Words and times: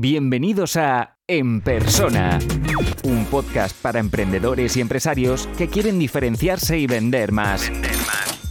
Bienvenidos 0.00 0.76
a 0.76 1.16
En 1.26 1.60
Persona, 1.60 2.38
un 3.02 3.24
podcast 3.24 3.82
para 3.82 3.98
emprendedores 3.98 4.76
y 4.76 4.80
empresarios 4.80 5.48
que 5.58 5.66
quieren 5.66 5.98
diferenciarse 5.98 6.78
y 6.78 6.86
vender 6.86 7.32
más. 7.32 7.68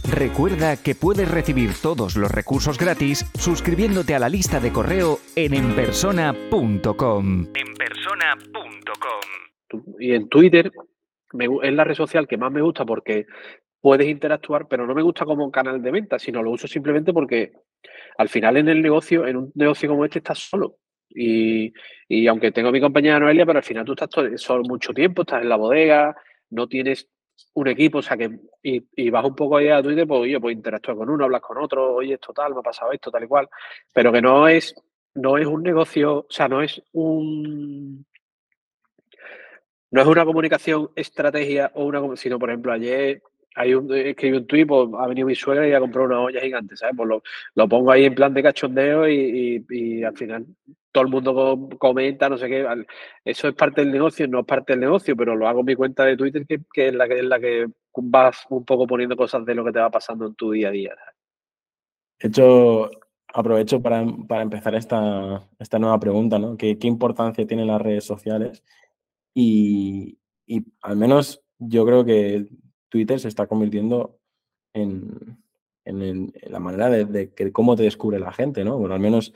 Recuerda 0.06 0.76
que 0.76 0.94
puedes 0.94 1.30
recibir 1.30 1.70
todos 1.80 2.16
los 2.16 2.30
recursos 2.30 2.76
gratis 2.76 3.24
suscribiéndote 3.38 4.14
a 4.14 4.18
la 4.18 4.28
lista 4.28 4.60
de 4.60 4.70
correo 4.70 5.20
en 5.36 5.54
enpersona.com. 5.54 7.46
Enpersona.com. 7.54 8.50
Y 10.00 10.12
en 10.12 10.28
Twitter 10.28 10.70
es 11.62 11.72
la 11.72 11.84
red 11.84 11.94
social 11.94 12.28
que 12.28 12.36
más 12.36 12.52
me 12.52 12.60
gusta 12.60 12.84
porque 12.84 13.24
puedes 13.80 14.06
interactuar, 14.06 14.68
pero 14.68 14.86
no 14.86 14.94
me 14.94 15.02
gusta 15.02 15.24
como 15.24 15.50
canal 15.50 15.80
de 15.80 15.92
venta, 15.92 16.18
sino 16.18 16.42
lo 16.42 16.50
uso 16.50 16.68
simplemente 16.68 17.14
porque 17.14 17.52
al 18.18 18.28
final 18.28 18.58
en 18.58 18.68
el 18.68 18.82
negocio, 18.82 19.26
en 19.26 19.36
un 19.38 19.52
negocio 19.54 19.88
como 19.88 20.04
este, 20.04 20.18
estás 20.18 20.40
solo. 20.40 20.76
Y, 21.10 21.72
aunque 22.28 22.52
tengo 22.52 22.70
mi 22.70 22.80
compañera 22.80 23.18
Noelia, 23.18 23.46
pero 23.46 23.58
al 23.58 23.64
final 23.64 23.84
tú 23.84 23.92
estás 23.92 24.10
solo 24.36 24.62
mucho 24.64 24.92
tiempo, 24.92 25.22
estás 25.22 25.42
en 25.42 25.48
la 25.48 25.56
bodega, 25.56 26.16
no 26.50 26.66
tienes 26.68 27.08
un 27.54 27.68
equipo, 27.68 27.98
o 27.98 28.02
sea 28.02 28.16
que, 28.16 28.38
y, 28.62 29.10
vas 29.10 29.24
un 29.24 29.34
poco 29.34 29.56
ahí 29.56 29.68
a 29.68 29.82
Twitter, 29.82 30.06
pues 30.06 30.30
yo 30.30 30.40
pues 30.40 30.54
interactuar 30.54 30.96
con 30.96 31.10
uno, 31.10 31.24
hablas 31.24 31.40
con 31.40 31.58
otro, 31.58 31.94
oye, 31.94 32.14
esto 32.14 32.32
tal, 32.32 32.52
me 32.52 32.60
ha 32.60 32.62
pasado 32.62 32.92
esto, 32.92 33.10
tal 33.10 33.24
y 33.24 33.28
cual, 33.28 33.48
pero 33.92 34.12
que 34.12 34.20
no 34.20 34.48
es, 34.48 34.74
no 35.14 35.38
es 35.38 35.46
un 35.46 35.62
negocio, 35.62 36.18
o 36.20 36.26
sea, 36.28 36.48
no 36.48 36.62
es 36.62 36.82
un 36.92 38.04
no 39.90 40.02
es 40.02 40.06
una 40.06 40.24
comunicación 40.26 40.90
estrategia 40.94 41.70
o 41.74 41.86
una 41.86 42.14
sino 42.16 42.38
por 42.38 42.50
ejemplo 42.50 42.72
ayer 42.72 43.22
hay 43.58 43.74
un, 43.74 43.92
escribí 43.92 44.36
un 44.36 44.46
tuit, 44.46 44.68
pues 44.68 44.88
ha 44.98 45.06
venido 45.08 45.26
mi 45.26 45.34
suegra 45.34 45.66
y 45.66 45.72
ha 45.72 45.80
comprado 45.80 46.06
una 46.06 46.20
olla 46.20 46.40
gigante, 46.40 46.76
¿sabes? 46.76 46.94
Pues 46.96 47.08
lo, 47.08 47.22
lo 47.56 47.68
pongo 47.68 47.90
ahí 47.90 48.04
en 48.04 48.14
plan 48.14 48.32
de 48.32 48.42
cachondeo 48.42 49.08
y, 49.08 49.64
y, 49.68 50.04
al 50.04 50.16
final 50.16 50.46
todo 50.92 51.04
el 51.04 51.10
mundo 51.10 51.68
comenta, 51.78 52.28
no 52.28 52.38
sé 52.38 52.48
qué. 52.48 52.66
Eso 53.24 53.48
es 53.48 53.54
parte 53.54 53.82
del 53.82 53.92
negocio, 53.92 54.26
no 54.26 54.40
es 54.40 54.46
parte 54.46 54.72
del 54.72 54.80
negocio, 54.80 55.16
pero 55.16 55.36
lo 55.36 55.48
hago 55.48 55.60
en 55.60 55.66
mi 55.66 55.74
cuenta 55.74 56.04
de 56.04 56.16
Twitter, 56.16 56.46
que, 56.46 56.88
es 56.88 56.94
la 56.94 57.08
que 57.08 57.18
es 57.18 57.24
la 57.24 57.38
que 57.38 57.66
vas 57.94 58.46
un 58.50 58.64
poco 58.64 58.86
poniendo 58.86 59.16
cosas 59.16 59.44
de 59.44 59.54
lo 59.54 59.64
que 59.64 59.72
te 59.72 59.80
va 59.80 59.90
pasando 59.90 60.26
en 60.26 60.34
tu 60.34 60.52
día 60.52 60.68
a 60.68 60.72
día. 60.72 60.94
De 62.20 62.28
hecho, 62.28 62.90
aprovecho 63.32 63.80
para, 63.82 64.04
para 64.26 64.42
empezar 64.42 64.74
esta, 64.74 65.48
esta, 65.58 65.78
nueva 65.78 66.00
pregunta, 66.00 66.38
¿no? 66.38 66.56
¿Qué, 66.56 66.78
¿Qué, 66.78 66.86
importancia 66.86 67.46
tienen 67.46 67.66
las 67.66 67.80
redes 67.80 68.04
sociales? 68.04 68.64
Y, 69.34 70.18
y 70.46 70.64
al 70.82 70.96
menos 70.96 71.44
yo 71.58 71.84
creo 71.84 72.04
que 72.04 72.48
Twitter 72.88 73.20
se 73.20 73.28
está 73.28 73.46
convirtiendo 73.46 74.18
en, 74.72 75.36
la 75.84 76.60
manera 76.60 76.90
de, 76.90 77.32
que, 77.32 77.52
cómo 77.52 77.76
te 77.76 77.82
descubre 77.82 78.18
la 78.18 78.32
gente, 78.32 78.64
¿no? 78.64 78.78
Bueno, 78.78 78.94
al 78.94 79.00
menos 79.00 79.32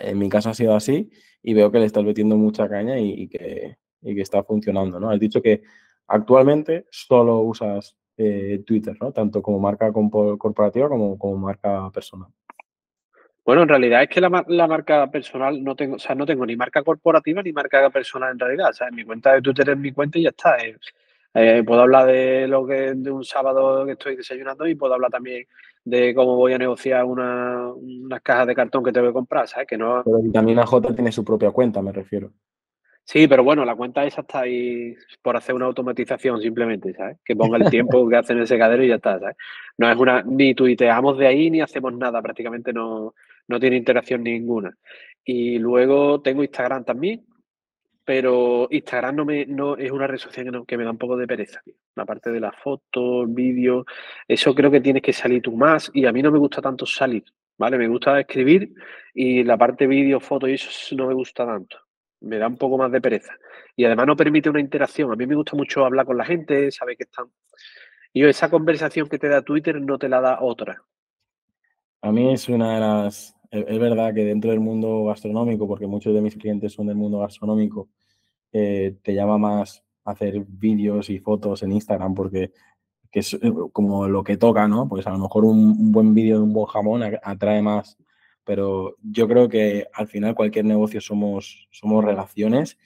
en 0.00 0.18
mi 0.18 0.28
caso 0.28 0.50
ha 0.50 0.54
sido 0.54 0.74
así 0.74 1.10
y 1.42 1.54
veo 1.54 1.70
que 1.70 1.78
le 1.78 1.86
estás 1.86 2.04
metiendo 2.04 2.36
mucha 2.36 2.68
caña 2.68 2.98
y, 2.98 3.28
que, 3.28 3.76
está 4.02 4.42
funcionando, 4.44 5.00
¿no? 5.00 5.10
Has 5.10 5.20
dicho 5.20 5.40
que 5.40 5.62
actualmente 6.08 6.86
solo 6.90 7.40
usas 7.40 7.96
eh, 8.16 8.62
Twitter, 8.66 8.96
¿no? 9.00 9.12
Tanto 9.12 9.42
como 9.42 9.58
marca 9.58 9.92
corporativa 9.92 10.88
como 10.88 11.18
como 11.18 11.36
marca 11.36 11.90
personal. 11.90 12.30
Bueno, 13.44 13.62
en 13.62 13.68
realidad 13.68 14.02
es 14.02 14.08
que 14.08 14.22
la, 14.22 14.30
marca 14.30 15.10
personal 15.10 15.62
no 15.62 15.76
tengo, 15.76 15.96
o 15.96 15.98
sea, 15.98 16.14
no 16.14 16.24
tengo 16.24 16.46
ni 16.46 16.56
marca 16.56 16.82
corporativa 16.82 17.42
ni 17.42 17.52
marca 17.52 17.90
personal 17.90 18.32
en 18.32 18.38
realidad. 18.38 18.70
O 18.70 18.72
sea, 18.72 18.90
mi 18.90 19.04
cuenta 19.04 19.34
de 19.34 19.42
Twitter 19.42 19.68
es 19.68 19.76
mi 19.76 19.92
cuenta 19.92 20.18
y 20.18 20.22
ya 20.22 20.30
está. 20.30 20.56
Eh, 21.34 21.62
puedo 21.64 21.82
hablar 21.82 22.06
de 22.06 22.48
lo 22.48 22.66
que 22.66 22.94
de 22.94 23.10
un 23.10 23.24
sábado 23.24 23.84
que 23.84 23.92
estoy 23.92 24.16
desayunando 24.16 24.66
y 24.66 24.74
puedo 24.76 24.94
hablar 24.94 25.10
también 25.10 25.46
de 25.84 26.14
cómo 26.14 26.36
voy 26.36 26.54
a 26.54 26.58
negociar 26.58 27.04
una, 27.04 27.72
unas 27.72 28.22
cajas 28.22 28.46
de 28.46 28.54
cartón 28.54 28.82
que 28.82 28.92
tengo 28.92 29.06
que 29.08 29.12
comprar, 29.12 29.46
¿sabes? 29.46 29.66
Que 29.66 29.76
no... 29.76 30.02
Pero 30.04 30.22
Vitamina 30.22 30.66
J 30.66 30.94
tiene 30.94 31.12
su 31.12 31.24
propia 31.24 31.50
cuenta, 31.50 31.82
me 31.82 31.92
refiero. 31.92 32.32
Sí, 33.06 33.28
pero 33.28 33.44
bueno, 33.44 33.66
la 33.66 33.76
cuenta 33.76 34.04
esa 34.04 34.22
está 34.22 34.40
ahí 34.40 34.96
por 35.20 35.36
hacer 35.36 35.54
una 35.54 35.66
automatización 35.66 36.40
simplemente, 36.40 36.94
¿sabes? 36.94 37.18
Que 37.22 37.36
ponga 37.36 37.58
el 37.58 37.68
tiempo 37.68 38.08
que 38.08 38.16
hace 38.16 38.32
en 38.32 38.38
el 38.38 38.46
secadero 38.46 38.82
y 38.82 38.88
ya 38.88 38.94
está, 38.94 39.18
¿sabes? 39.18 39.36
No 39.76 39.90
es 39.90 39.96
una, 39.98 40.22
ni 40.22 40.54
tuiteamos 40.54 41.18
de 41.18 41.26
ahí 41.26 41.50
ni 41.50 41.60
hacemos 41.60 41.92
nada, 41.92 42.22
prácticamente 42.22 42.72
no, 42.72 43.14
no 43.46 43.60
tiene 43.60 43.76
interacción 43.76 44.22
ninguna. 44.22 44.74
Y 45.22 45.58
luego 45.58 46.22
tengo 46.22 46.42
Instagram 46.42 46.84
también, 46.84 47.22
pero 48.04 48.68
Instagram 48.70 49.16
no, 49.16 49.24
me, 49.24 49.46
no 49.46 49.76
es 49.76 49.90
una 49.90 50.06
red 50.06 50.18
social 50.18 50.64
que, 50.66 50.76
me 50.76 50.84
da 50.84 50.90
un 50.90 50.98
poco 50.98 51.16
de 51.16 51.26
pereza. 51.26 51.62
La 51.94 52.04
parte 52.04 52.30
de 52.30 52.40
las 52.40 52.54
fotos, 52.56 53.32
vídeos, 53.32 53.86
eso 54.28 54.54
creo 54.54 54.70
que 54.70 54.80
tienes 54.80 55.02
que 55.02 55.12
salir 55.12 55.42
tú 55.42 55.52
más 55.56 55.90
y 55.94 56.04
a 56.04 56.12
mí 56.12 56.22
no 56.22 56.30
me 56.30 56.38
gusta 56.38 56.60
tanto 56.60 56.84
salir, 56.84 57.24
¿vale? 57.56 57.78
Me 57.78 57.88
gusta 57.88 58.20
escribir 58.20 58.74
y 59.14 59.42
la 59.42 59.56
parte 59.56 59.86
vídeo, 59.86 60.20
fotos 60.20 60.50
y 60.50 60.54
eso 60.54 60.94
no 60.96 61.06
me 61.06 61.14
gusta 61.14 61.46
tanto. 61.46 61.78
Me 62.20 62.38
da 62.38 62.46
un 62.46 62.56
poco 62.56 62.78
más 62.78 62.92
de 62.92 63.00
pereza. 63.00 63.34
Y 63.76 63.84
además 63.84 64.06
no 64.06 64.16
permite 64.16 64.50
una 64.50 64.60
interacción. 64.60 65.12
A 65.12 65.16
mí 65.16 65.26
me 65.26 65.34
gusta 65.34 65.56
mucho 65.56 65.84
hablar 65.84 66.06
con 66.06 66.16
la 66.16 66.24
gente, 66.24 66.70
saber 66.70 66.96
que 66.96 67.04
están... 67.04 67.26
Y 68.12 68.24
esa 68.24 68.48
conversación 68.48 69.08
que 69.08 69.18
te 69.18 69.28
da 69.28 69.42
Twitter 69.42 69.80
no 69.80 69.98
te 69.98 70.08
la 70.08 70.20
da 70.20 70.38
otra. 70.40 70.82
A 72.00 72.12
mí 72.12 72.32
es 72.32 72.48
una 72.48 72.74
de 72.74 72.80
las 72.80 73.33
es 73.54 73.78
verdad 73.78 74.14
que 74.14 74.24
dentro 74.24 74.50
del 74.50 74.60
mundo 74.60 75.04
gastronómico, 75.04 75.66
porque 75.66 75.86
muchos 75.86 76.14
de 76.14 76.20
mis 76.20 76.36
clientes 76.36 76.72
son 76.72 76.86
del 76.86 76.96
mundo 76.96 77.18
gastronómico, 77.20 77.88
eh, 78.52 78.96
te 79.02 79.14
llama 79.14 79.38
más 79.38 79.82
hacer 80.04 80.44
vídeos 80.46 81.10
y 81.10 81.18
fotos 81.18 81.62
en 81.62 81.72
Instagram 81.72 82.14
porque 82.14 82.52
es 83.12 83.34
eh, 83.34 83.52
como 83.72 84.08
lo 84.08 84.24
que 84.24 84.36
toca, 84.36 84.68
¿no? 84.68 84.88
Pues 84.88 85.06
a 85.06 85.10
lo 85.10 85.18
mejor 85.18 85.44
un, 85.44 85.92
buen 85.92 86.14
vídeo 86.14 86.38
de 86.38 86.42
un 86.42 86.52
buen 86.52 86.66
jamón 86.66 87.02
atrae 87.22 87.62
más, 87.62 87.96
pero 88.44 88.96
yo 89.02 89.28
creo 89.28 89.48
que 89.48 89.86
al 89.92 90.08
final 90.08 90.34
cualquier 90.34 90.64
negocio 90.64 91.00
somos, 91.00 91.68
somos 91.70 92.04
relaciones 92.04 92.76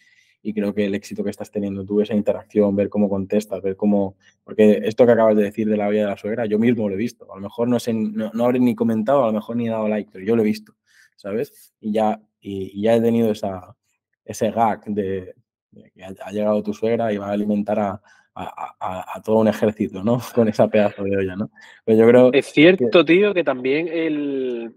y 0.49 0.55
creo 0.55 0.73
que 0.73 0.87
el 0.87 0.95
éxito 0.95 1.23
que 1.23 1.29
estás 1.29 1.51
teniendo 1.51 1.85
tú, 1.85 2.01
esa 2.01 2.15
interacción, 2.15 2.75
ver 2.75 2.89
cómo 2.89 3.11
contestas, 3.11 3.61
ver 3.61 3.77
cómo... 3.77 4.17
Porque 4.45 4.81
esto 4.83 5.05
que 5.05 5.13
acabas 5.13 5.37
de 5.37 5.43
decir 5.43 5.69
de 5.69 5.77
la 5.77 5.91
vida 5.91 6.05
de 6.05 6.09
la 6.09 6.17
suegra, 6.17 6.47
yo 6.47 6.59
mismo 6.59 6.89
lo 6.89 6.95
he 6.95 6.97
visto. 6.97 7.31
A 7.31 7.37
lo 7.37 7.43
mejor 7.43 7.69
no, 7.69 7.79
sé, 7.79 7.93
no, 7.93 8.33
habré 8.43 8.59
ni 8.59 8.75
comentado, 8.75 9.25
a 9.25 9.27
lo 9.27 9.35
mejor 9.35 9.57
ni 9.57 9.67
he 9.67 9.71
dado 9.71 9.89
like, 9.89 10.09
pero 10.11 10.25
yo 10.25 10.37
lo 10.37 10.41
he 10.41 10.47
visto, 10.47 10.73
¿sabes? 11.17 11.75
Y 11.81 11.93
ya, 11.93 12.19
y, 12.41 12.81
ya 12.81 12.95
he 12.95 13.01
tenido 13.03 13.31
esa, 13.31 13.77
ese 14.25 14.51
gag 14.51 14.87
de, 14.87 15.35
que 15.95 16.03
ha, 16.03 16.31
llegado 16.31 16.63
tu 16.63 16.73
suegra 16.73 17.13
y 17.13 17.19
va 17.19 17.29
a 17.29 17.33
alimentar 17.33 17.79
a, 17.79 18.01
a, 18.35 19.21
todo 19.23 19.41
un 19.41 19.49
ejército, 19.49 20.03
¿no? 20.03 20.19
Con 20.35 20.49
esa 20.49 20.69
pedazo 20.69 21.05
de 21.05 21.15
olla, 21.15 21.37
¿no? 21.37 21.51
Pero 21.85 21.99
yo 21.99 22.09
creo... 22.09 22.33
Es 22.33 22.47
cierto, 22.47 23.05
tío, 23.05 23.35
que 23.35 23.45
también 23.45 23.87
el... 23.89 24.73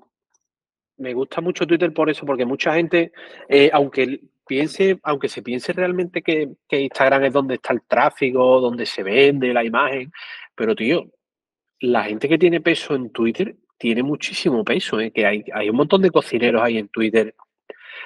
Me 0.97 1.13
gusta 1.13 1.39
mucho 1.39 1.65
Twitter 1.65 1.93
por 1.93 2.09
eso, 2.09 2.25
porque 2.25 2.45
mucha 2.45 2.73
gente, 2.73 3.13
eh, 3.47 3.69
aunque 3.71 4.19
piense, 4.51 4.99
aunque 5.03 5.29
se 5.29 5.41
piense 5.41 5.71
realmente 5.71 6.21
que, 6.21 6.49
Instagram 6.69 7.23
es 7.23 7.31
donde 7.31 7.55
está 7.55 7.71
el 7.71 7.83
tráfico, 7.87 8.59
donde 8.59 8.85
se 8.85 9.01
vende 9.01 9.53
la 9.53 9.63
imagen, 9.63 10.11
pero 10.53 10.75
tío, 10.75 11.09
la 11.79 12.03
gente 12.03 12.27
que 12.27 12.37
tiene 12.37 12.59
peso 12.59 12.93
en 12.93 13.11
Twitter 13.13 13.55
tiene 13.77 14.03
muchísimo 14.03 14.65
peso, 14.65 14.99
¿eh? 14.99 15.11
que 15.11 15.25
hay, 15.25 15.45
hay 15.53 15.69
un 15.69 15.77
montón 15.77 16.01
de 16.01 16.11
cocineros 16.11 16.61
ahí 16.61 16.77
en 16.77 16.89
Twitter. 16.89 17.33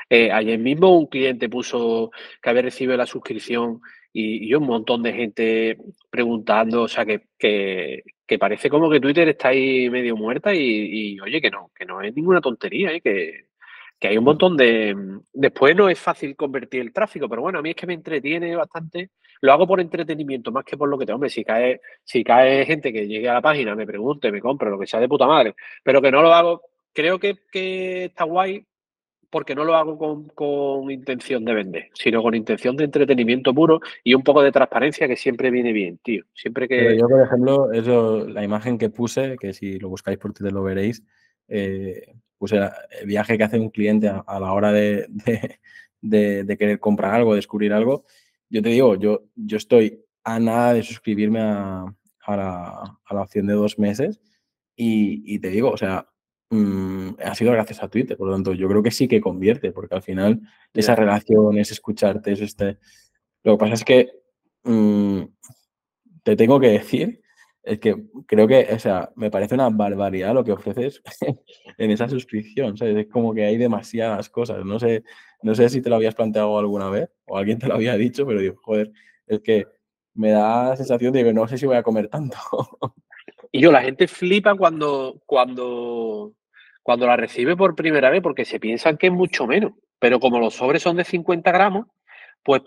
Eh, 0.07 0.31
ayer 0.31 0.59
mismo 0.59 0.95
un 0.95 1.07
cliente 1.07 1.49
puso 1.49 2.11
que 2.39 2.49
había 2.51 2.61
recibido 2.61 2.95
la 2.95 3.07
suscripción 3.07 3.81
y, 4.13 4.53
un 4.53 4.67
montón 4.67 5.01
de 5.01 5.13
gente 5.13 5.77
preguntando, 6.11 6.83
o 6.83 6.87
sea, 6.87 7.05
que, 7.07 7.23
que, 7.39 8.37
parece 8.37 8.69
como 8.69 8.87
que 8.91 8.99
Twitter 8.99 9.27
está 9.29 9.47
ahí 9.47 9.89
medio 9.89 10.15
muerta 10.15 10.53
y, 10.53 11.19
oye, 11.21 11.41
que 11.41 11.49
no, 11.49 11.71
que 11.75 11.85
no 11.85 12.01
es 12.03 12.13
ninguna 12.15 12.39
tontería, 12.39 12.91
¿eh? 12.91 13.01
que, 13.01 13.47
que 13.99 14.07
hay 14.07 14.17
un 14.17 14.23
montón 14.23 14.57
de... 14.57 14.95
Después 15.33 15.75
no 15.75 15.89
es 15.89 15.99
fácil 15.99 16.35
convertir 16.35 16.81
el 16.81 16.93
tráfico, 16.93 17.29
pero 17.29 17.41
bueno, 17.41 17.59
a 17.59 17.61
mí 17.61 17.71
es 17.71 17.75
que 17.75 17.87
me 17.87 17.93
entretiene 17.93 18.55
bastante. 18.55 19.11
Lo 19.41 19.53
hago 19.53 19.67
por 19.67 19.79
entretenimiento 19.79 20.51
más 20.51 20.65
que 20.65 20.77
por 20.77 20.89
lo 20.89 20.97
que 20.97 21.05
te... 21.05 21.13
Hombre, 21.13 21.29
si 21.29 21.43
cae, 21.43 21.81
si 22.03 22.23
cae 22.23 22.65
gente 22.65 22.91
que 22.91 23.07
llegue 23.07 23.29
a 23.29 23.35
la 23.35 23.41
página, 23.41 23.75
me 23.75 23.85
pregunte, 23.85 24.31
me 24.31 24.41
compre, 24.41 24.69
lo 24.69 24.79
que 24.79 24.87
sea 24.87 24.99
de 24.99 25.07
puta 25.07 25.27
madre, 25.27 25.55
pero 25.83 26.01
que 26.01 26.11
no 26.11 26.21
lo 26.21 26.33
hago... 26.33 26.61
Creo 26.93 27.19
que, 27.19 27.35
que 27.51 28.05
está 28.05 28.23
guay 28.23 28.65
porque 29.29 29.53
no 29.53 29.65
lo 29.65 29.75
hago 29.75 29.97
con, 29.97 30.29
con, 30.29 30.89
intención 30.89 31.43
de 31.43 31.53
vender, 31.53 31.89
sino 31.93 32.23
con 32.23 32.35
intención 32.35 32.77
de 32.77 32.85
entretenimiento 32.85 33.53
puro 33.53 33.81
y 34.01 34.13
un 34.13 34.23
poco 34.23 34.41
de 34.41 34.53
transparencia 34.53 35.09
que 35.09 35.17
siempre 35.17 35.51
viene 35.51 35.73
bien, 35.73 35.97
tío. 35.97 36.23
Siempre 36.33 36.69
que... 36.69 36.97
yo, 36.97 37.09
por 37.09 37.21
ejemplo, 37.21 37.73
eso, 37.73 38.25
la 38.29 38.45
imagen 38.45 38.77
que 38.77 38.89
puse, 38.89 39.35
que 39.37 39.51
si 39.51 39.77
lo 39.77 39.89
buscáis 39.89 40.17
por 40.17 40.31
Twitter 40.31 40.53
lo 40.53 40.63
veréis, 40.63 41.03
eh, 41.47 42.15
pues 42.37 42.51
el, 42.51 42.69
viaje 43.05 43.37
que 43.37 43.43
hace 43.43 43.59
un 43.59 43.69
cliente 43.69 44.09
a, 44.09 44.39
la 44.39 44.53
hora 44.53 44.71
de, 44.71 45.07
de, 46.01 46.57
querer 46.57 46.79
comprar 46.79 47.13
algo, 47.13 47.35
descubrir 47.35 47.73
algo, 47.73 48.05
yo 48.49 48.61
te 48.61 48.69
digo, 48.69 48.95
yo, 48.95 49.25
yo 49.35 49.57
estoy 49.57 50.03
a 50.23 50.39
nada 50.39 50.73
de 50.73 50.83
suscribirme 50.83 51.39
a, 51.41 51.85
a, 52.25 52.37
la, 52.37 52.99
a 53.05 53.13
la, 53.13 53.21
opción 53.21 53.47
de 53.47 53.53
dos 53.53 53.79
meses 53.79 54.19
y, 54.75 55.39
te 55.39 55.49
digo, 55.49 55.71
o 55.71 55.77
sea, 55.77 56.07
mm, 56.49 57.11
ha 57.23 57.35
sido 57.35 57.51
gracias 57.51 57.81
a 57.81 57.87
Twitter, 57.87 58.17
por 58.17 58.27
lo 58.27 58.33
tanto, 58.33 58.53
yo 58.53 58.67
creo 58.67 58.83
que 58.83 58.91
sí 58.91 59.07
que 59.07 59.21
convierte, 59.21 59.71
porque 59.71 59.95
al 59.95 60.01
final 60.01 60.41
esa 60.73 60.95
relación, 60.95 61.57
es 61.57 61.71
escucharte, 61.71 62.33
es 62.33 62.41
este... 62.41 62.77
Lo 63.43 63.57
que 63.57 63.59
pasa 63.59 63.73
es 63.75 63.83
que 63.83 64.11
mm, 64.63 65.21
te 66.23 66.35
tengo 66.35 66.59
que 66.59 66.69
decir 66.69 67.21
es 67.65 67.79
que 67.79 67.95
creo 68.27 68.47
que, 68.47 68.67
o 68.71 68.79
sea, 68.79 69.11
me 69.15 69.31
parece 69.31 69.55
una 69.55 69.69
barbaridad 69.69 70.35
lo 70.35 70.43
que 70.43 70.51
ofreces 70.51 71.01
en 71.77 71.91
esa 71.91 72.07
suscripción. 72.07 72.75
Es 72.79 73.07
como 73.07 73.33
que 73.33 73.43
hay 73.43 73.57
demasiadas 73.57 74.29
cosas. 74.29 74.63
No 74.63 74.79
sé, 74.79 75.03
no 75.41 75.55
sé 75.55 75.69
si 75.69 75.81
te 75.81 75.89
lo 75.89 75.95
habías 75.95 76.13
planteado 76.13 76.57
alguna 76.59 76.89
vez 76.89 77.09
o 77.25 77.37
alguien 77.37 77.57
te 77.57 77.67
lo 77.67 77.73
había 77.73 77.97
dicho, 77.97 78.25
pero 78.25 78.39
digo, 78.39 78.55
joder, 78.61 78.91
es 79.25 79.41
que 79.41 79.65
me 80.13 80.29
da 80.29 80.69
la 80.69 80.77
sensación 80.77 81.11
de 81.11 81.23
que 81.23 81.33
no 81.33 81.47
sé 81.47 81.57
si 81.57 81.65
voy 81.65 81.75
a 81.75 81.83
comer 81.83 82.07
tanto. 82.07 82.37
Y 83.51 83.61
yo, 83.61 83.71
la 83.71 83.81
gente 83.81 84.09
flipa 84.09 84.53
cuando, 84.55 85.21
cuando, 85.25 86.33
cuando 86.83 87.07
la 87.07 87.15
recibe 87.15 87.55
por 87.55 87.73
primera 87.73 88.09
vez 88.09 88.21
porque 88.21 88.43
se 88.43 88.59
piensan 88.59 88.97
que 88.97 89.07
es 89.07 89.13
mucho 89.13 89.47
menos. 89.47 89.71
Pero 89.97 90.19
como 90.19 90.39
los 90.39 90.55
sobres 90.55 90.81
son 90.81 90.97
de 90.97 91.05
50 91.05 91.51
gramos, 91.53 91.87
pues 92.43 92.63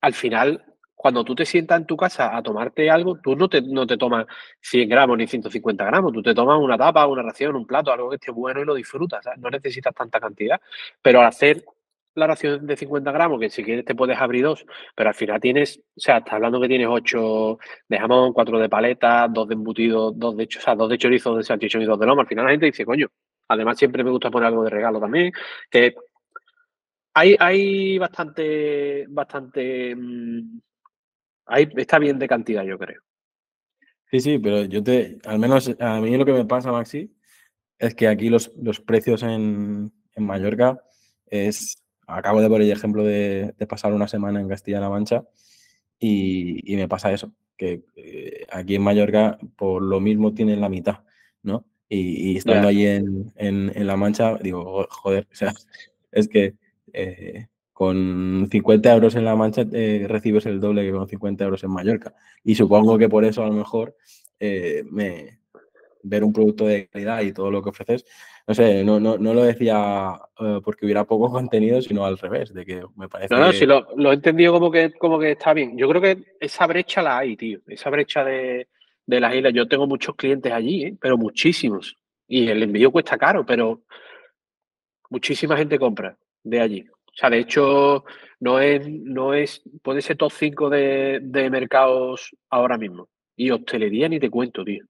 al 0.00 0.14
final 0.14 0.64
cuando 1.04 1.22
tú 1.22 1.34
te 1.34 1.44
sientas 1.44 1.78
en 1.78 1.84
tu 1.84 1.98
casa 1.98 2.34
a 2.34 2.42
tomarte 2.42 2.88
algo, 2.90 3.18
tú 3.22 3.36
no 3.36 3.46
te, 3.46 3.60
no 3.60 3.86
te 3.86 3.98
tomas 3.98 4.24
100 4.62 4.88
gramos 4.88 5.18
ni 5.18 5.26
150 5.26 5.84
gramos, 5.84 6.10
tú 6.14 6.22
te 6.22 6.34
tomas 6.34 6.58
una 6.58 6.78
tapa, 6.78 7.06
una 7.06 7.22
ración, 7.22 7.56
un 7.56 7.66
plato, 7.66 7.92
algo 7.92 8.08
que 8.08 8.16
esté 8.16 8.30
bueno 8.30 8.62
y 8.62 8.64
lo 8.64 8.74
disfrutas, 8.74 9.22
no 9.36 9.50
necesitas 9.50 9.94
tanta 9.94 10.18
cantidad. 10.18 10.58
Pero 11.02 11.20
al 11.20 11.26
hacer 11.26 11.62
la 12.14 12.26
ración 12.26 12.66
de 12.66 12.74
50 12.74 13.12
gramos, 13.12 13.38
que 13.38 13.50
si 13.50 13.62
quieres 13.62 13.84
te 13.84 13.94
puedes 13.94 14.18
abrir 14.18 14.44
dos, 14.44 14.64
pero 14.94 15.10
al 15.10 15.14
final 15.14 15.38
tienes, 15.42 15.78
o 15.78 16.00
sea, 16.00 16.16
estás 16.18 16.32
hablando 16.32 16.58
que 16.58 16.68
tienes 16.68 16.88
ocho 16.88 17.58
de 17.86 17.98
jamón, 17.98 18.32
cuatro 18.32 18.58
de 18.58 18.70
paleta, 18.70 19.28
dos 19.28 19.46
de 19.46 19.54
embutido, 19.56 20.10
dos 20.10 20.34
de, 20.38 20.44
o 20.44 20.60
sea, 20.62 20.74
dos 20.74 20.88
de 20.88 20.96
chorizo, 20.96 21.32
dos 21.32 21.40
de 21.40 21.44
salchichón 21.44 21.82
y 21.82 21.84
dos 21.84 22.00
de 22.00 22.06
loma. 22.06 22.22
Al 22.22 22.28
final 22.28 22.46
la 22.46 22.52
gente 22.52 22.64
dice, 22.64 22.86
coño, 22.86 23.08
además 23.48 23.76
siempre 23.76 24.02
me 24.02 24.10
gusta 24.10 24.30
poner 24.30 24.46
algo 24.46 24.64
de 24.64 24.70
regalo 24.70 25.00
también, 25.00 25.32
que 25.70 25.94
hay, 27.12 27.36
hay 27.38 27.98
bastante, 27.98 29.04
bastante 29.08 29.94
mm, 29.94 30.60
Ahí 31.46 31.68
está 31.76 31.98
bien 31.98 32.18
de 32.18 32.28
cantidad, 32.28 32.64
yo 32.64 32.78
creo. 32.78 33.00
Sí, 34.10 34.20
sí, 34.20 34.38
pero 34.38 34.64
yo 34.64 34.82
te, 34.82 35.18
al 35.24 35.38
menos 35.38 35.74
a 35.80 36.00
mí 36.00 36.16
lo 36.16 36.24
que 36.24 36.32
me 36.32 36.44
pasa, 36.44 36.70
Maxi, 36.70 37.12
es 37.78 37.94
que 37.94 38.08
aquí 38.08 38.28
los, 38.28 38.52
los 38.56 38.80
precios 38.80 39.22
en, 39.22 39.92
en, 40.14 40.24
Mallorca 40.24 40.78
es, 41.26 41.82
acabo 42.06 42.40
de 42.40 42.48
poner 42.48 42.68
el 42.68 42.72
ejemplo 42.72 43.04
de, 43.04 43.54
de 43.58 43.66
pasar 43.66 43.92
una 43.92 44.08
semana 44.08 44.40
en 44.40 44.48
Castilla-La 44.48 44.88
Mancha 44.88 45.24
y, 45.98 46.72
y, 46.72 46.76
me 46.76 46.88
pasa 46.88 47.12
eso, 47.12 47.32
que 47.56 47.82
eh, 47.96 48.46
aquí 48.52 48.76
en 48.76 48.82
Mallorca 48.82 49.38
por 49.56 49.82
lo 49.82 50.00
mismo 50.00 50.32
tienen 50.34 50.60
la 50.60 50.68
mitad, 50.68 51.00
¿no? 51.42 51.66
Y, 51.88 52.32
y 52.32 52.36
estando 52.36 52.68
allí 52.68 52.86
en, 52.86 53.32
en, 53.36 53.72
en, 53.74 53.86
La 53.86 53.96
Mancha, 53.96 54.36
digo, 54.36 54.86
joder, 54.90 55.26
o 55.32 55.34
sea, 55.34 55.52
es 56.12 56.28
que 56.28 56.54
eh, 56.92 57.48
con 57.74 58.48
50 58.50 58.94
euros 58.94 59.16
en 59.16 59.24
La 59.24 59.36
Mancha 59.36 59.66
eh, 59.72 60.06
recibes 60.08 60.46
el 60.46 60.60
doble 60.60 60.84
que 60.84 60.92
con 60.92 61.08
50 61.08 61.44
euros 61.44 61.64
en 61.64 61.72
Mallorca. 61.72 62.14
Y 62.44 62.54
supongo 62.54 62.96
que 62.96 63.08
por 63.08 63.24
eso 63.24 63.42
a 63.42 63.48
lo 63.48 63.52
mejor 63.52 63.96
eh, 64.38 64.84
me, 64.90 65.40
ver 66.04 66.22
un 66.22 66.32
producto 66.32 66.66
de 66.66 66.86
calidad 66.86 67.20
y 67.22 67.32
todo 67.32 67.50
lo 67.50 67.62
que 67.62 67.70
ofreces, 67.70 68.06
no 68.46 68.54
sé, 68.54 68.84
no, 68.84 69.00
no, 69.00 69.18
no 69.18 69.34
lo 69.34 69.42
decía 69.42 70.12
uh, 70.38 70.60
porque 70.62 70.84
hubiera 70.84 71.04
poco 71.04 71.30
contenido, 71.32 71.82
sino 71.82 72.04
al 72.04 72.16
revés, 72.16 72.54
de 72.54 72.64
que 72.64 72.82
me 72.96 73.08
parece... 73.08 73.34
No, 73.34 73.40
no, 73.40 73.50
que... 73.50 73.56
sí, 73.56 73.66
lo, 73.66 73.88
lo, 73.96 74.12
he 74.12 74.14
entendido 74.14 74.52
como 74.52 74.70
que, 74.70 74.92
como 74.92 75.18
que 75.18 75.32
está 75.32 75.52
bien. 75.52 75.76
Yo 75.76 75.88
creo 75.88 76.00
que 76.00 76.24
esa 76.38 76.66
brecha 76.66 77.02
la 77.02 77.18
hay, 77.18 77.36
tío. 77.36 77.58
Esa 77.66 77.90
brecha 77.90 78.22
de, 78.22 78.68
de 79.06 79.20
las 79.20 79.34
islas. 79.34 79.52
Yo 79.52 79.66
tengo 79.66 79.86
muchos 79.86 80.14
clientes 80.14 80.52
allí, 80.52 80.84
¿eh? 80.84 80.96
pero 81.00 81.16
muchísimos. 81.18 81.96
Y 82.28 82.48
el 82.48 82.62
envío 82.62 82.92
cuesta 82.92 83.18
caro, 83.18 83.44
pero 83.44 83.82
muchísima 85.10 85.56
gente 85.56 85.78
compra 85.78 86.16
de 86.42 86.60
allí. 86.60 86.84
O 87.14 87.16
sea, 87.16 87.30
de 87.30 87.38
hecho, 87.38 88.04
no 88.40 88.60
es, 88.60 88.88
no 88.88 89.34
es, 89.34 89.62
puede 89.82 90.02
ser 90.02 90.16
top 90.16 90.32
5 90.32 90.70
de, 90.70 91.20
de 91.22 91.50
mercados 91.50 92.34
ahora 92.50 92.76
mismo. 92.76 93.08
Y 93.36 93.50
hostelería 93.50 94.08
ni 94.08 94.18
te 94.18 94.30
cuento, 94.30 94.64
tío. 94.64 94.84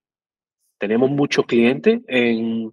Tenemos 0.78 1.10
muchos 1.10 1.46
clientes 1.46 2.00
en, 2.08 2.70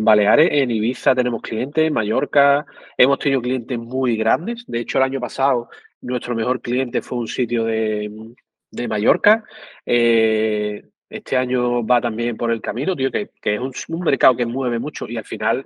Baleares, 0.00 0.48
en 0.52 0.70
Ibiza 0.70 1.14
tenemos 1.14 1.40
clientes, 1.40 1.86
en 1.86 1.92
Mallorca, 1.94 2.66
hemos 2.98 3.18
tenido 3.18 3.40
clientes 3.40 3.78
muy 3.78 4.16
grandes. 4.16 4.64
De 4.66 4.80
hecho, 4.80 4.98
el 4.98 5.04
año 5.04 5.20
pasado 5.20 5.70
nuestro 6.02 6.34
mejor 6.34 6.60
cliente 6.60 7.00
fue 7.00 7.18
un 7.18 7.26
sitio 7.26 7.64
de, 7.64 8.34
de 8.70 8.88
Mallorca. 8.88 9.44
Eh, 9.86 10.84
este 11.08 11.36
año 11.36 11.86
va 11.86 12.00
también 12.00 12.36
por 12.36 12.50
el 12.50 12.60
camino, 12.60 12.94
tío, 12.94 13.10
que, 13.10 13.30
que 13.40 13.54
es 13.54 13.88
un, 13.88 14.00
mercado 14.00 14.36
que 14.36 14.44
mueve 14.44 14.78
mucho 14.78 15.08
y 15.08 15.16
al 15.16 15.24
final 15.24 15.64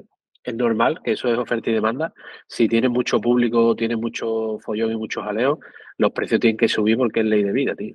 es 0.49 0.55
normal, 0.55 1.00
que 1.03 1.12
eso 1.12 1.33
es 1.33 1.39
oferta 1.39 1.71
y 1.71 1.75
demanda. 1.75 2.12
Si 2.47 2.69
tienes 2.69 2.91
mucho 2.91 3.21
público, 3.21 3.75
tienes 3.77 3.99
mucho 3.99 4.59
follón 4.61 4.93
y 4.93 4.97
mucho 4.97 5.23
jaleo, 5.23 5.59
los 5.97 6.12
precios 6.12 6.41
tienen 6.41 6.56
que 6.56 6.69
subir 6.69 6.97
porque 6.97 7.21
es 7.21 7.27
ley 7.27 7.43
de 7.43 7.53
vida, 7.53 7.75
tío. 7.75 7.95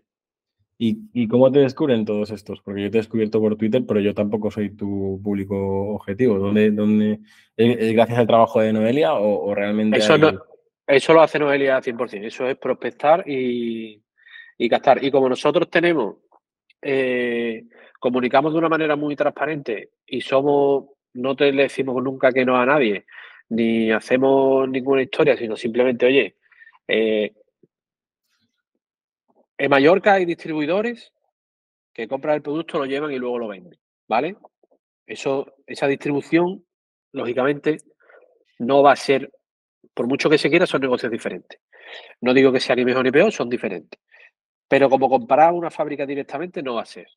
¿Y, 0.78 0.98
¿Y, 1.14 1.28
cómo 1.28 1.52
te 1.52 1.60
descubren 1.60 2.04
todos 2.04 2.32
estos? 2.32 2.62
Porque 2.62 2.82
yo 2.82 2.92
te 2.92 2.98
he 2.98 3.02
descubierto 3.02 3.40
por 3.40 3.56
Twitter, 3.56 3.84
pero 3.88 4.00
yo 4.00 4.14
tampoco 4.14 4.50
soy 4.52 4.76
tu 4.76 5.22
público 5.24 5.56
objetivo. 5.94 6.40
¿Dónde, 6.40 6.72
dónde, 6.72 7.20
¿Es 7.56 7.94
gracias 7.94 8.18
al 8.18 8.28
trabajo 8.28 8.60
de 8.60 8.74
Noelia 8.74 9.14
o, 9.14 9.46
o 9.46 9.56
realmente...? 9.56 10.00
Eso, 10.00 10.14
hay... 10.14 10.22
no, 10.22 10.42
eso 10.88 11.14
lo 11.14 11.22
hace 11.22 11.40
Noelia 11.40 11.80
100%. 11.80 12.26
Eso 12.26 12.48
es 12.48 12.58
prospectar 12.58 13.24
y, 13.30 14.02
y 14.58 14.68
gastar. 14.68 15.04
Y 15.04 15.12
como 15.12 15.30
nosotros 15.30 15.70
tenemos, 15.70 16.16
eh, 16.82 17.66
comunicamos 18.00 18.52
de 18.52 18.60
una 18.60 18.70
manera 18.70 18.96
muy 18.96 19.16
transparente 19.16 19.92
y 20.06 20.22
somos 20.22 20.86
no 21.14 21.36
te 21.36 21.52
le 21.52 21.64
decimos 21.64 22.02
nunca 22.04 22.32
que 22.32 22.46
no 22.46 22.58
a 22.58 22.66
nadie, 22.66 23.06
ni 23.50 23.92
hacemos 23.92 24.68
ninguna 24.68 25.02
historia, 25.02 25.38
sino 25.38 25.56
simplemente, 25.56 26.06
oye, 26.06 26.36
eh, 26.88 27.34
en 29.58 29.70
Mallorca 29.70 30.14
hay 30.14 30.26
distribuidores 30.26 31.14
que 31.94 32.08
compran 32.08 32.36
el 32.36 32.42
producto, 32.42 32.80
lo 32.80 32.86
llevan 32.86 33.12
y 33.12 33.20
luego 33.20 33.40
lo 33.40 33.48
venden, 33.48 33.80
¿vale? 34.08 34.36
Eso, 35.06 35.54
esa 35.68 35.88
distribución, 35.88 36.66
lógicamente, 37.12 37.78
no 38.60 38.82
va 38.82 38.94
a 38.94 38.96
ser, 38.96 39.32
por 39.94 40.08
mucho 40.08 40.30
que 40.30 40.38
se 40.38 40.50
quiera, 40.50 40.66
son 40.66 40.82
negocios 40.82 41.12
diferentes. 41.12 41.60
No 42.22 42.34
digo 42.34 42.52
que 42.52 42.60
sea 42.60 42.76
ni 42.76 42.86
mejor 42.86 43.04
ni 43.04 43.12
peor, 43.12 43.32
son 43.32 43.50
diferentes. 43.50 44.00
Pero 44.68 44.90
como 44.90 45.10
comparar 45.10 45.54
una 45.54 45.70
fábrica 45.70 46.06
directamente 46.06 46.64
no 46.64 46.76
va 46.76 46.82
a 46.82 46.86
ser 46.86 47.08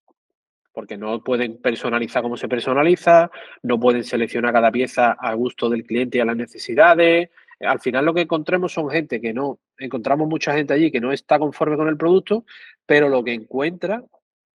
porque 0.77 0.99
no 0.99 1.25
pueden 1.25 1.57
personalizar 1.57 2.23
como 2.23 2.37
se 2.37 2.49
personaliza, 2.49 3.31
no 3.63 3.81
pueden 3.81 4.05
seleccionar 4.05 4.53
cada 4.53 4.71
pieza 4.71 5.17
a 5.19 5.33
gusto 5.33 5.71
del 5.71 5.85
cliente 5.85 6.19
y 6.19 6.21
a 6.21 6.27
las 6.27 6.37
necesidades. 6.37 7.31
Al 7.61 7.81
final 7.81 8.05
lo 8.05 8.13
que 8.13 8.21
encontramos 8.21 8.75
son 8.75 8.91
gente 8.91 9.19
que 9.19 9.33
no, 9.33 9.59
encontramos 9.79 10.29
mucha 10.29 10.53
gente 10.53 10.75
allí 10.75 10.91
que 10.91 11.01
no 11.01 11.13
está 11.13 11.39
conforme 11.39 11.79
con 11.79 11.89
el 11.89 11.97
producto, 11.97 12.45
pero 12.85 13.09
lo 13.09 13.25
que 13.25 13.33
encuentra 13.33 14.05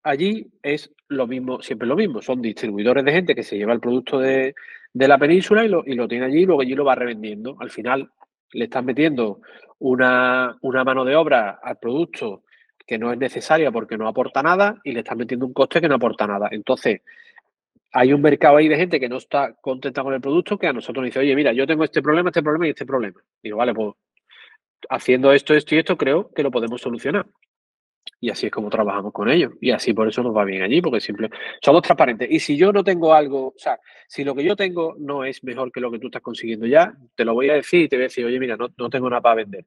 allí 0.04 0.46
es 0.62 0.92
lo 1.08 1.26
mismo, 1.26 1.60
siempre 1.60 1.88
lo 1.88 1.96
mismo. 1.96 2.22
Son 2.22 2.40
distribuidores 2.40 3.04
de 3.04 3.10
gente 3.10 3.34
que 3.34 3.42
se 3.42 3.58
lleva 3.58 3.72
el 3.72 3.80
producto 3.80 4.20
de, 4.20 4.54
de 4.92 5.08
la 5.08 5.18
península 5.18 5.64
y 5.64 5.68
lo, 5.68 5.82
y 5.84 5.94
lo 5.94 6.06
tiene 6.06 6.26
allí 6.26 6.42
y 6.42 6.46
luego 6.46 6.62
allí 6.62 6.76
lo 6.76 6.84
va 6.84 6.94
revendiendo. 6.94 7.56
Al 7.58 7.70
final 7.70 8.08
le 8.52 8.66
están 8.66 8.84
metiendo 8.84 9.40
una, 9.80 10.56
una 10.60 10.84
mano 10.84 11.04
de 11.04 11.16
obra 11.16 11.58
al 11.60 11.78
producto 11.78 12.44
que 12.86 12.98
no 12.98 13.12
es 13.12 13.18
necesaria 13.18 13.70
porque 13.70 13.96
no 13.96 14.08
aporta 14.08 14.42
nada 14.42 14.80
y 14.84 14.92
le 14.92 15.00
están 15.00 15.18
metiendo 15.18 15.46
un 15.46 15.52
coste 15.52 15.80
que 15.80 15.88
no 15.88 15.96
aporta 15.96 16.26
nada. 16.26 16.48
Entonces, 16.50 17.02
hay 17.92 18.12
un 18.12 18.22
mercado 18.22 18.56
ahí 18.56 18.68
de 18.68 18.76
gente 18.76 18.98
que 18.98 19.08
no 19.08 19.18
está 19.18 19.54
contenta 19.60 20.02
con 20.02 20.14
el 20.14 20.20
producto 20.20 20.58
que 20.58 20.66
a 20.66 20.72
nosotros 20.72 21.02
nos 21.02 21.06
dice, 21.06 21.20
oye, 21.20 21.36
mira, 21.36 21.52
yo 21.52 21.66
tengo 21.66 21.84
este 21.84 22.02
problema, 22.02 22.30
este 22.30 22.42
problema 22.42 22.66
y 22.66 22.70
este 22.70 22.86
problema. 22.86 23.20
Digo, 23.42 23.58
vale, 23.58 23.74
pues 23.74 23.94
haciendo 24.88 25.32
esto, 25.32 25.54
esto 25.54 25.74
y 25.74 25.78
esto, 25.78 25.96
creo 25.96 26.30
que 26.32 26.42
lo 26.42 26.50
podemos 26.50 26.80
solucionar. 26.80 27.26
Y 28.20 28.30
así 28.30 28.46
es 28.46 28.52
como 28.52 28.70
trabajamos 28.70 29.12
con 29.12 29.30
ellos. 29.30 29.52
Y 29.60 29.70
así 29.70 29.92
por 29.92 30.08
eso 30.08 30.22
nos 30.22 30.36
va 30.36 30.44
bien 30.44 30.62
allí, 30.62 30.80
porque 30.80 31.00
simple, 31.00 31.30
somos 31.60 31.82
transparentes. 31.82 32.30
Y 32.30 32.40
si 32.40 32.56
yo 32.56 32.72
no 32.72 32.82
tengo 32.82 33.14
algo, 33.14 33.48
o 33.48 33.54
sea, 33.56 33.78
si 34.08 34.24
lo 34.24 34.34
que 34.34 34.44
yo 34.44 34.56
tengo 34.56 34.96
no 34.98 35.24
es 35.24 35.44
mejor 35.44 35.70
que 35.70 35.80
lo 35.80 35.90
que 35.90 35.98
tú 35.98 36.06
estás 36.06 36.22
consiguiendo 36.22 36.66
ya, 36.66 36.94
te 37.14 37.24
lo 37.24 37.34
voy 37.34 37.50
a 37.50 37.54
decir 37.54 37.82
y 37.82 37.88
te 37.88 37.96
voy 37.96 38.04
a 38.04 38.06
decir, 38.06 38.24
oye, 38.24 38.38
mira, 38.40 38.56
no, 38.56 38.68
no 38.76 38.90
tengo 38.90 39.08
nada 39.10 39.22
para 39.22 39.36
vender. 39.36 39.66